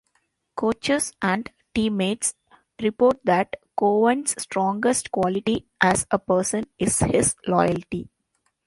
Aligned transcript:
Coaches 0.55 1.13
and 1.21 1.51
teammates 1.75 2.33
report 2.81 3.19
that 3.23 3.57
Cowan's 3.79 4.33
strongest 4.41 5.11
quality 5.11 5.67
as 5.79 6.07
a 6.09 6.17
person, 6.17 6.65
is 6.79 7.01
his 7.01 7.35
loyalty. 7.45 8.09